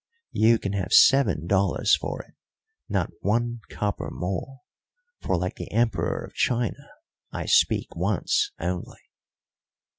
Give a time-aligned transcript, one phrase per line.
[0.31, 2.33] You can have seven dollars for it
[2.89, 4.61] not one copper more,
[5.19, 6.89] for, like the Emperor of China,
[7.31, 8.97] I speak once only."